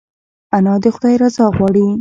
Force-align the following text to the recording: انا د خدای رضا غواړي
انا 0.57 0.73
د 0.83 0.85
خدای 0.95 1.15
رضا 1.23 1.45
غواړي 1.55 1.85